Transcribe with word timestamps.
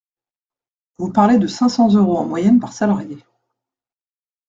Vous 0.97 1.11
parlez 1.11 1.37
de 1.37 1.45
cinq 1.45 1.69
cents 1.69 1.93
euros 1.93 2.17
en 2.17 2.25
moyenne 2.25 2.59
par 2.59 2.73
salarié. 2.73 3.19